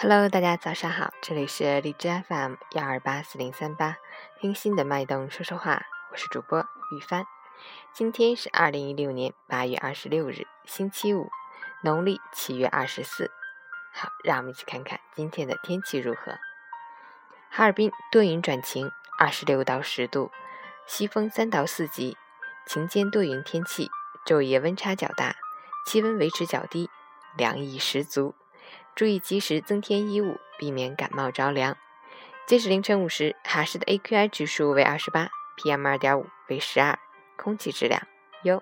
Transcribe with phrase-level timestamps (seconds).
[0.00, 3.96] Hello，大家早上好，这里是荔枝 FM 幺二八四零三八，
[4.38, 7.26] 听心的脉动说说话，我是主播雨帆。
[7.92, 11.28] 今天是二零一六年八月二十六日，星期五，
[11.82, 13.32] 农历七月二十四。
[13.92, 16.38] 好，让我们一起看看今天的天气如何。
[17.50, 20.30] 哈尔滨多云转晴，二十六到十度，
[20.86, 22.16] 西风三到四级，
[22.68, 23.90] 晴间多云天气，
[24.24, 25.34] 昼夜温差较大，
[25.84, 26.88] 气温维持较低，
[27.36, 28.36] 凉意十足。
[28.98, 31.76] 注意及时增添衣物，避免感冒着凉。
[32.48, 36.98] 截止凌晨五时，哈市的 AQI 指数为二十八，PM 二点五为十二，
[37.36, 38.02] 空气质量
[38.42, 38.60] 优。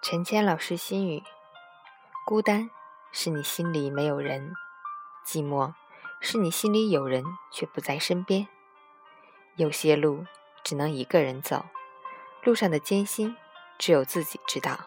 [0.00, 1.20] 陈谦老师心语。
[2.30, 2.70] 孤单
[3.10, 4.54] 是你心里没有人，
[5.26, 5.74] 寂寞
[6.20, 8.46] 是你心里有人却不在身边。
[9.56, 10.24] 有些路
[10.62, 11.66] 只能一个人走，
[12.44, 13.36] 路上的艰辛
[13.80, 14.78] 只有自己知道。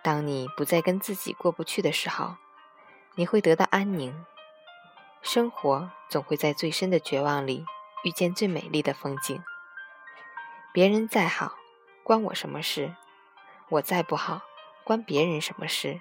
[0.00, 2.36] 当你不再跟自己过不去的时候，
[3.16, 4.24] 你会得到安宁。
[5.22, 7.66] 生活总会在最深的绝望里
[8.04, 9.42] 遇见最美丽的风景。
[10.72, 11.56] 别人再好，
[12.04, 12.94] 关我什么事？
[13.70, 14.42] 我再不好，
[14.84, 16.00] 关别人什么事？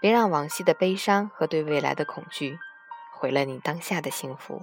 [0.00, 2.58] 别让往昔的悲伤和对未来的恐惧
[3.12, 4.60] 毁了你当下的幸福。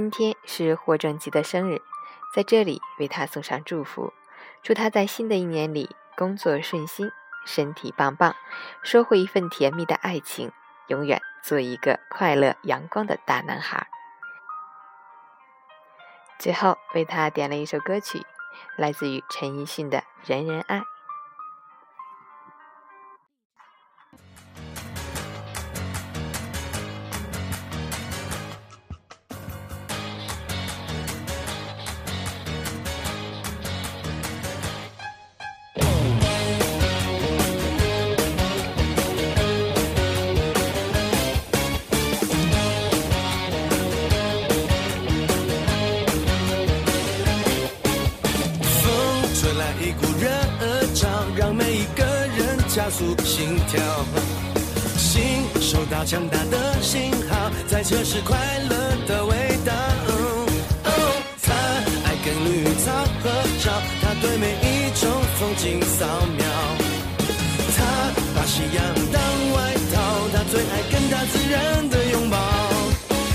[0.00, 1.82] 今天是霍正吉的生日，
[2.34, 4.14] 在这里为他送上祝福，
[4.62, 7.10] 祝他在新的一年里工作顺心，
[7.44, 8.34] 身体棒棒，
[8.82, 10.52] 收获一份甜蜜的爱情，
[10.86, 13.88] 永远做一个快乐阳光的大男孩。
[16.38, 18.24] 最后为他点了一首歌曲，
[18.76, 20.78] 来自于陈奕迅的《人人爱》。
[49.78, 50.28] 一股热
[50.94, 53.80] 潮让每一个人加速心跳，
[54.96, 58.36] 心收到强大的信号，在测试快
[58.68, 58.76] 乐
[59.06, 59.72] 的味道。
[61.42, 61.52] 他
[62.04, 62.92] 爱跟绿草
[63.22, 63.30] 合
[63.62, 63.70] 照，
[64.02, 66.06] 他对每一种风景扫
[66.36, 66.44] 描。
[67.76, 67.78] 他
[68.34, 69.20] 把夕阳当
[69.54, 69.96] 外套，
[70.32, 72.36] 他最爱跟大自然的拥抱。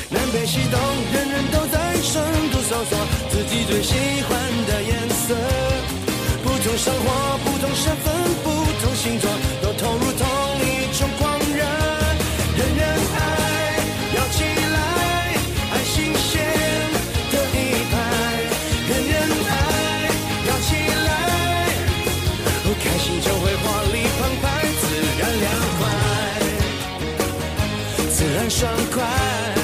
[0.09, 0.79] 南北西东，
[1.13, 2.21] 人人都在深
[2.51, 2.97] 度搜索
[3.31, 4.24] 自己最喜欢。
[6.77, 8.13] 生活，不同身份。
[8.43, 8.49] 不
[8.81, 9.29] 同星座
[9.61, 10.27] 都投入同
[10.59, 11.63] 一种狂热，
[12.57, 12.83] 人人
[13.15, 13.17] 爱，
[14.15, 14.77] 摇起来，
[15.71, 16.43] 爱新鲜
[17.31, 17.55] 的一
[17.91, 17.93] 派，
[18.89, 19.13] 人人
[19.47, 19.51] 爱，
[20.47, 20.69] 摇起
[21.07, 21.09] 来，
[22.83, 24.45] 开心就会活力澎湃，
[24.81, 24.83] 自
[25.17, 25.45] 然凉
[25.79, 25.81] 快，
[28.09, 29.54] 自然爽快。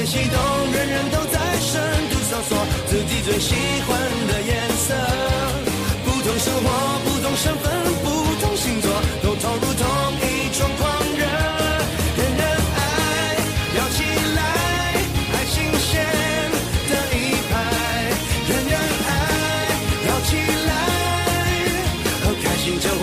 [0.00, 1.80] 激动，人人都在深
[2.10, 2.58] 度搜索
[2.88, 3.54] 自己最喜
[3.86, 4.94] 欢的颜色。
[6.04, 6.66] 不同生活，
[7.04, 7.70] 不同身份，
[8.02, 8.06] 不
[8.40, 8.90] 同星座，
[9.22, 9.86] 都投入同
[10.18, 10.82] 一种狂
[11.16, 11.24] 热。
[12.16, 12.42] 人人
[12.74, 12.80] 爱，
[13.76, 14.02] 摇起
[14.34, 14.40] 来，
[15.32, 15.90] 爱新鲜
[16.90, 17.16] 的一
[17.48, 17.52] 派。
[18.48, 18.74] 人人
[19.06, 19.10] 爱，
[20.08, 20.30] 摇起
[20.66, 20.70] 来，
[22.42, 23.02] 开心就会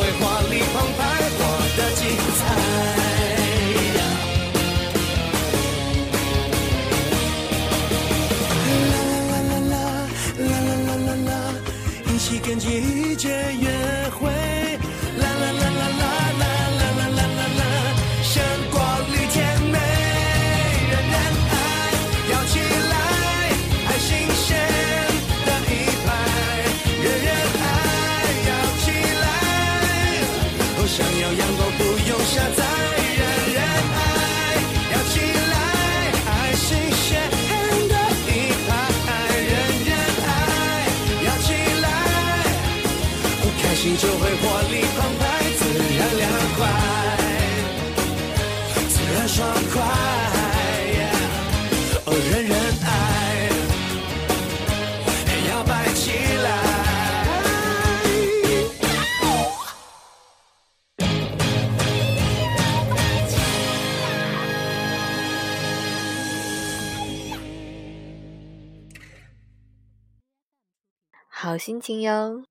[12.38, 13.28] 跟季节
[13.60, 13.70] 约
[14.12, 14.30] 会，
[15.18, 16.04] 啦啦啦啦啦
[16.38, 16.44] 啦
[16.78, 17.62] 啦啦啦啦啦，
[18.22, 18.80] 鲜果
[19.12, 19.78] 绿甜美，
[20.90, 21.16] 人人
[21.50, 21.54] 爱，
[22.32, 22.60] 摇起
[22.92, 22.94] 来，
[23.88, 24.48] 爱新鲜
[25.46, 25.72] 的一
[26.06, 26.08] 派，
[27.02, 27.30] 人人
[27.64, 27.68] 爱，
[28.48, 28.50] 摇
[28.84, 28.86] 起
[29.24, 29.26] 来，
[30.78, 32.89] 哦，想要阳光不用下载。
[43.82, 45.24] 心就会活力澎湃
[45.58, 45.64] 自
[45.98, 46.60] 然凉快
[48.90, 49.40] 自然爽
[49.72, 49.80] 快
[52.12, 52.54] 人人
[52.84, 52.88] 爱
[55.50, 56.12] 摇摆起
[56.44, 56.48] 来
[71.30, 72.44] 好心情哟。